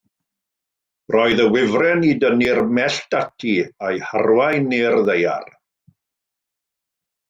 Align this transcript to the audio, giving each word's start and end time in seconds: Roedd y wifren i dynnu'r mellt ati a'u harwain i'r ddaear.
Roedd 1.15 1.41
y 1.43 1.45
wifren 1.57 2.07
i 2.09 2.09
dynnu'r 2.25 2.63
mellt 2.79 3.19
ati 3.21 3.55
a'u 3.91 4.03
harwain 4.09 4.77
i'r 4.83 5.01
ddaear. 5.15 5.57